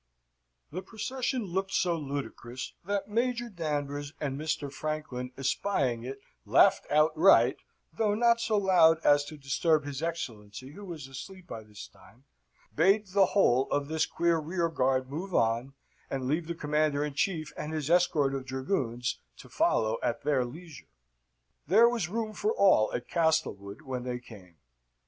[0.71, 4.73] The procession looked so ludicrous, that Major Danvers and Mr.
[4.73, 7.57] Franklin espying it, laughed outright,
[7.93, 12.23] though not so loud as to disturb his Excellency, who was asleep by this time,
[12.75, 15.75] bade the whole of this queer rearguard move on,
[16.09, 20.43] and leave the Commander in Chief and his escort of dragoons to follow at their
[20.43, 20.89] leisure.
[21.67, 24.55] There was room for all at Castlewood when they came.